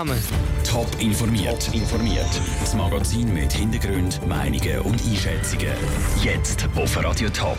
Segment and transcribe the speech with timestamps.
[0.00, 1.66] Top informiert.
[1.66, 2.40] Top informiert.
[2.58, 5.74] Das Magazin mit Hintergrund, Meinungen und Einschätzungen.
[6.22, 7.58] Jetzt auf Radio Top.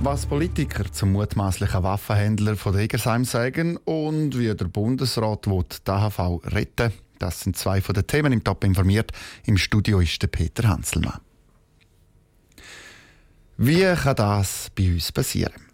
[0.00, 6.40] Was Politiker zum mutmaßlichen Waffenhändler von Degersheim sagen und wie der Bundesrat will die AHV
[6.46, 9.12] retten das sind zwei von den Themen im Top informiert.
[9.44, 11.20] Im Studio ist der Peter Hanselmann.
[13.58, 15.65] Wie kann das bei uns passieren?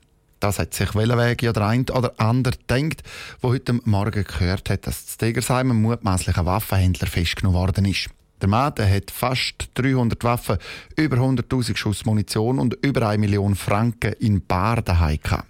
[0.42, 3.04] Das hat sich Welleweg oder ein oder andere gedacht,
[3.40, 8.10] wo heute Morgen gehört hat, dass das Degersheim ein mutmaßlicher Waffenhändler festgenommen worden ist.
[8.40, 10.58] Der Mann der hat fast 300 Waffen,
[10.96, 15.46] über 100.000 Schuss Munition und über 1 Million Franken in Bar daheim gehabt.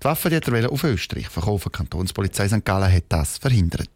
[0.00, 1.72] Die Waffen die hat er auf Österreich verkaufen.
[1.74, 2.64] Die Kantonspolizei St.
[2.64, 3.90] Gallen hat das verhindert.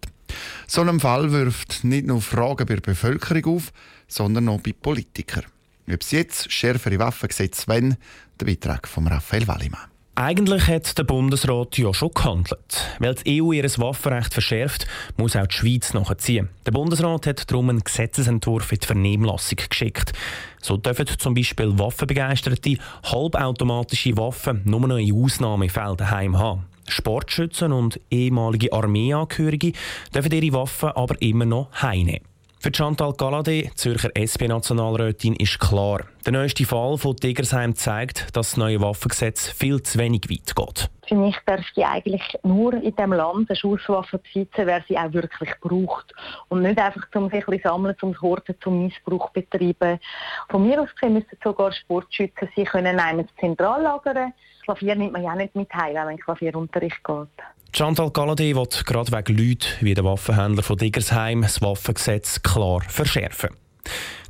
[0.66, 3.72] So ein Fall wirft nicht nur Fragen bei der Bevölkerung auf,
[4.09, 5.45] sondern auch bei Politikern.
[5.88, 7.97] Ob es jetzt schärfere Waffengesetze wollen,
[8.41, 9.91] der Beitrag von Raphael Wallimann.
[10.15, 12.97] Eigentlich hat der Bundesrat ja schon gehandelt.
[12.98, 16.51] Weil die EU ihr Waffenrecht verschärft, muss auch die Schweiz nachziehen.
[16.66, 20.12] Der Bundesrat hat darum einen Gesetzesentwurf in die Vernehmlassung geschickt.
[20.61, 26.67] So dürfen zum Beispiel Waffenbegeisterte halbautomatische Waffen nur noch in Ausnahmefällen daheim haben.
[26.89, 29.73] Sportschützen und ehemalige Armeeangehörige
[30.14, 32.31] dürfen ihre Waffen aber immer noch heimnehmen.
[32.62, 38.56] Für Chantal Galadé, Zürcher SP-Nationalrätin, ist klar, der neueste Fall von Tigersheim zeigt, dass das
[38.56, 40.88] neue Waffengesetz viel zu wenig weit geht.
[41.12, 45.12] Für mich darf die eigentlich nur in diesem Land eine Schusswaffe besitzen, wer sie auch
[45.12, 46.14] wirklich braucht.
[46.48, 50.00] Und nicht einfach zum sich ein sammeln, zum Horten, zum Missbrauch betreiben.
[50.48, 54.33] Von mir aus gesehen müssten sogar Sportschützen sie können einmal zentral lagern.
[54.64, 57.44] Klavier nimmt man ja nicht mit heim, wenn Klavierunterricht geht.
[57.77, 63.50] Chantal Galladay will gerade wegen Leuten wie der Waffenhändler von Diggersheim das Waffengesetz klar verschärfen.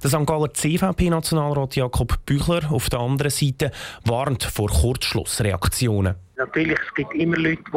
[0.03, 0.27] Der St.
[0.27, 3.71] Galler CVP-Nationalrat Jakob Büchler auf der anderen Seite
[4.05, 6.17] warnt vor Kurzschlussreaktionen.
[6.43, 7.71] Natürlich, es gibt immer Leute, die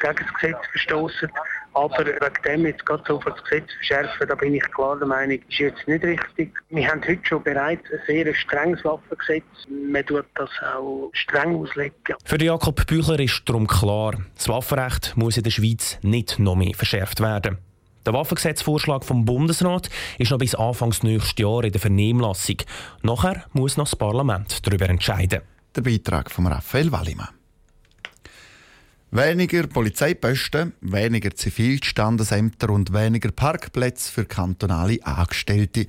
[0.00, 1.28] gegen das Gesetz verstoßen.
[1.74, 5.38] Aber wegen dem jetzt gerade so das Gesetz verschärfen, da bin ich klar der Meinung,
[5.48, 6.54] ist jetzt nicht richtig.
[6.68, 9.44] Wir haben heute schon bereits ein sehr strenges Waffengesetz.
[9.68, 12.14] Man tut das auch streng auslegen.
[12.24, 16.74] Für Jakob Büchler ist darum klar, das Waffenrecht muss in der Schweiz nicht noch mehr
[16.74, 17.58] verschärft werden.
[18.06, 19.88] Der Waffengesetzvorschlag vom Bundesrat
[20.18, 22.56] ist noch bis Anfangs nächstes Jahr in der Vernehmlassung.
[23.02, 25.40] Nachher muss noch das Parlament darüber entscheiden.
[25.74, 27.41] Der Beitrag von Raphael Wallimann.
[29.14, 35.86] Weniger Polizeiposten, weniger Zivilstandesämter und weniger Parkplätze für kantonale Angestellte.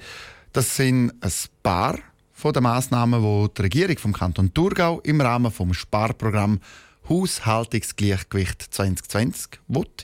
[0.52, 1.32] Das sind ein
[1.64, 2.00] paar
[2.34, 6.60] von den Massnahmen, die die Regierung vom Kanton Thurgau im Rahmen vom Sparprogramm
[7.08, 9.62] Haushaltungsgleichgewicht 2020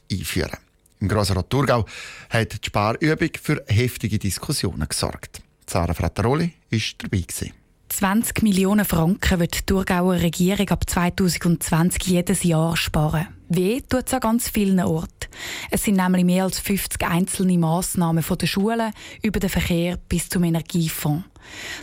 [0.09, 0.57] einführen
[1.01, 1.85] Im Grossrat Thurgau
[2.29, 5.41] hat die Sparübung für heftige Diskussionen gesorgt.
[5.67, 7.19] Sarah Frattaroli war dabei.
[7.19, 7.58] Gewesen.
[7.89, 13.27] 20 Millionen Franken wird die Thurgauer Regierung ab 2020 jedes Jahr sparen.
[13.49, 15.27] Weh tut es an ganz vielen Orten.
[15.71, 20.29] Es sind nämlich mehr als 50 einzelne Massnahmen von den Schulen über den Verkehr bis
[20.29, 21.25] zum Energiefonds.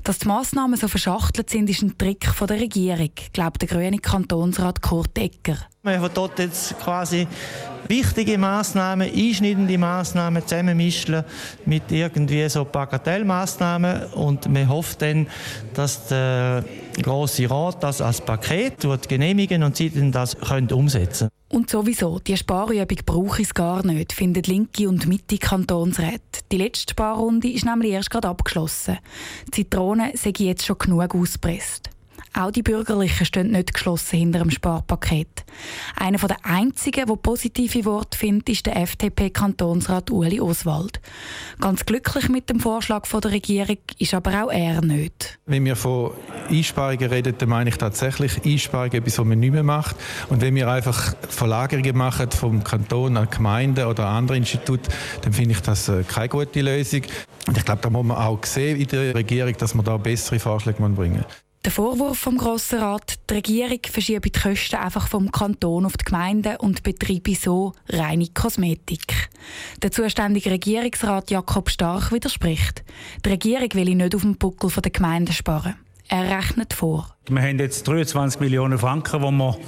[0.05, 3.99] Dass die Massnahmen so verschachtelt sind, ist ein Trick von der Regierung, glaubt der grüne
[3.99, 5.59] Kantonsrat Kurt Ecker.
[5.87, 7.29] Wir haben dort jetzt quasi
[7.89, 11.23] wichtige Maßnahmen, einschneidende Maßnahmen zusammenmischen
[11.65, 15.29] mit irgendwie so Bagatellmaßnahmen und man hofft dann,
[15.75, 16.65] dass der
[17.01, 21.29] große Rat das als Paket genehmigen und sie dann das können umsetzen.
[21.49, 26.41] Und sowieso, die Sparübung brauche ich gar nicht, finden linke und mitte Kantonsräte.
[26.51, 28.99] Die letzte Sparrunde ist nämlich erst gerade abgeschlossen.
[29.47, 31.91] Die Zitrone sind jetzt schon genug ausgepresst.
[32.39, 35.47] Auch die Bürgerlichen stehen nicht geschlossen hinter dem Sparpaket.
[35.99, 41.01] Einer der einzigen, der positive Worte findet, ist der FDP-Kantonsrat Ueli Oswald.
[41.63, 45.39] Ganz glücklich mit dem Vorschlag der Regierung ist aber auch er nicht.
[45.47, 46.11] Wenn wir von
[46.51, 49.97] Einsparungen reden, dann meine ich tatsächlich Einsparungen, etwas, was man nicht mehr macht.
[50.29, 54.91] Und wenn wir einfach Verlagerungen machen vom Kanton an Gemeinden oder an andere Institute,
[55.23, 57.01] dann finde ich das äh, keine gute Lösung.
[57.49, 60.39] Und ich glaube, da muss man auch sehen in der Regierung, dass man da bessere
[60.39, 61.46] Vorschläge bringen muss.
[61.67, 66.05] Der Vorwurf vom Grossen Rat, die Regierung verschiebe die Kosten einfach vom Kanton auf die
[66.05, 69.29] Gemeinden und betreibe so reine Kosmetik.
[69.83, 72.85] Der zuständige Regierungsrat Jakob Stark widerspricht.
[73.25, 75.75] Die Regierung will nicht auf dem Buckel der Gemeinden sparen.
[76.07, 77.17] Er rechnet vor.
[77.29, 79.59] Wir haben jetzt 23 Millionen Franken, die wir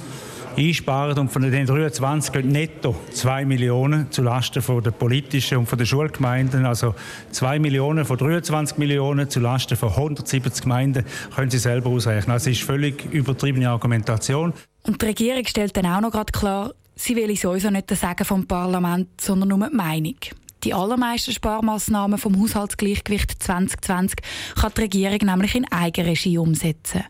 [0.57, 6.65] einsparen und von den 23 gehen netto 2 Millionen zulasten der politischen und der Schulgemeinden.
[6.65, 6.95] Also
[7.31, 11.05] 2 Millionen von 23 Millionen zulasten von 170 Gemeinden
[11.35, 12.35] können Sie selber ausrechnen.
[12.35, 14.53] Das ist völlig übertriebene Argumentation.
[14.83, 18.25] Und die Regierung stellt dann auch noch gerade klar, sie will sowieso nicht das Sagen
[18.25, 20.15] vom Parlament, sondern nur die Meinung.
[20.63, 24.19] Die allermeisten Sparmaßnahmen vom Haushaltsgleichgewicht 2020
[24.55, 27.05] kann die Regierung nämlich in Eigenregie umsetzen.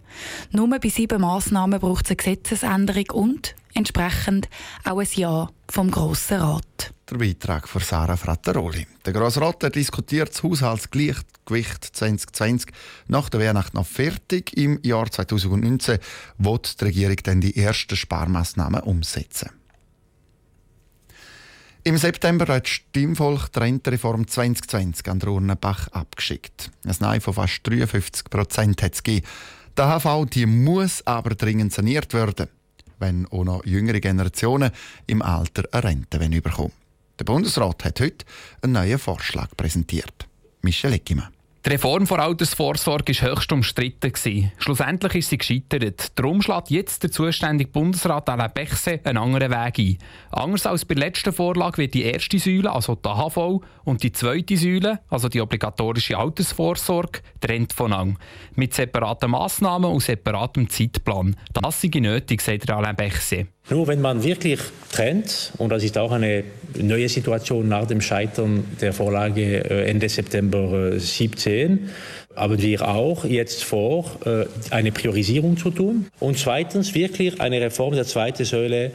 [0.51, 4.49] Nur bei sieben Massnahmen braucht es eine Gesetzesänderung und entsprechend
[4.83, 6.93] auch ein Ja vom Grossen Rat.
[7.09, 8.85] Der Beitrag von Sarah Frattaroli.
[9.03, 12.71] Der Grosse Rat diskutiert das Haushaltsgleichgewicht 2020
[13.07, 14.55] nach der Weihnacht noch fertig.
[14.55, 15.97] Im Jahr 2019
[16.37, 19.58] wird die Regierung dann die ersten Sparmaßnahmen umsetzen.
[21.85, 26.71] Im September hat das Stimmvolk die Rentenreform 2020 an der Urnenbach abgeschickt.
[26.85, 29.25] Ein Nein von fast 53 Prozent hat es gegeben.
[29.77, 32.49] Die HV die muss aber dringend saniert werden,
[32.99, 34.71] wenn auch noch jüngere Generationen
[35.07, 36.73] im Alter eine Rente bekommen
[37.17, 38.25] Der Bundesrat hat heute
[38.61, 40.27] einen neuen Vorschlag präsentiert.
[40.61, 41.38] Michel Eckimann.
[41.65, 44.51] Die Reform der Altersvorsorge war höchst umstritten.
[44.59, 46.17] Schlussendlich ist sie gescheitert.
[46.17, 49.97] Darum schlägt jetzt der zuständige Bundesrat Alain Bechse einen anderen Weg ein.
[50.31, 54.13] Anders als bei der letzten Vorlage wird die erste Säule, also die AHV, und die
[54.13, 58.17] zweite Säule, also die obligatorische Altersvorsorge, trennt voneinander.
[58.55, 61.35] Mit separaten Massnahmen und separatem Zeitplan.
[61.51, 63.47] Das sei nötig, sagt Alain Bechse.
[63.69, 64.59] Nur wenn man wirklich
[64.91, 66.43] trennt, und das ist auch eine
[66.77, 73.25] neue Situation nach dem Scheitern der Vorlage äh, Ende September 17, äh, haben wir auch
[73.25, 76.07] jetzt vor, äh, eine Priorisierung zu tun.
[76.19, 78.91] Und zweitens wirklich eine Reform der zweiten Säule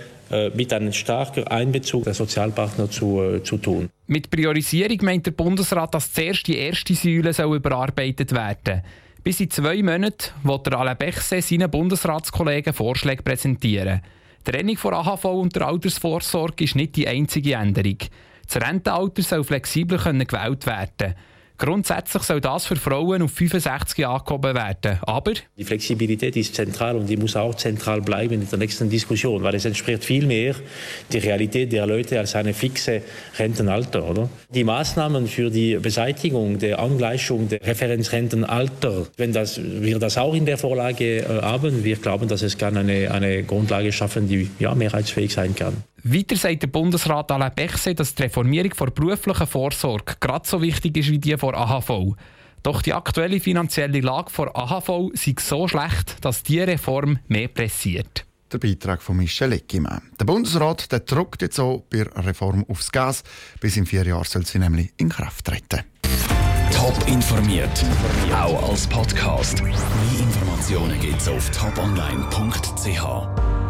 [0.55, 3.91] mit einem starken Einbezug der Sozialpartner zu, zu tun.
[4.07, 8.83] Mit Priorisierung meint der Bundesrat, dass zuerst die erste Säule soll überarbeitet werden soll.
[9.23, 14.01] Bis in zwei Monaten wird der Alain Bechse seinen Bundesratskollegen Vorschläge präsentieren.
[14.47, 17.99] Die Trennung von AHV und der Altersvorsorge ist nicht die einzige Änderung.
[18.47, 21.15] Das Rentenalter soll flexibler gewählt werden können.
[21.57, 24.99] Grundsätzlich soll das für Frauen auf 65 angehoben werden.
[25.03, 29.43] Aber die Flexibilität ist zentral und die muss auch zentral bleiben in der nächsten Diskussion,
[29.45, 30.57] weil es entspricht viel mehr
[31.13, 33.03] der Realität der Leute als eine fixe
[33.39, 34.05] Rentenalter.
[34.05, 34.29] Oder?
[34.53, 40.47] Die Maßnahmen für die Beseitigung der Angleichung der Referenzrentenalter, wenn das, wir das auch in
[40.47, 44.75] der Vorlage äh, haben, wir glauben, dass es kann eine, eine Grundlage schaffen, die ja,
[44.75, 45.85] mehrheitsfähig sein kann.
[46.07, 50.99] Weiter sagt der Bundesrat Alain Bechse, dass die Reformierung der beruflichen Vorsorge gerade so wichtig
[50.99, 52.15] ist wie die vor AHV.
[52.63, 58.27] Doch die aktuelle finanzielle Lage vor AHV sei so schlecht, dass diese Reform mehr pressiert.
[58.53, 60.03] Der Beitrag von Michel Eckimann.
[60.21, 63.25] Der Bundesrat der drückt jetzt so bei der Reform aufs Gas.
[63.61, 65.85] Bis in vier Jahren soll sie nämlich in Kraft treten.
[66.71, 67.83] Top informiert,
[68.31, 69.63] auch als Podcast.
[69.63, 69.73] Mehr
[70.21, 73.44] Informationen gibt es auf toponline.ch.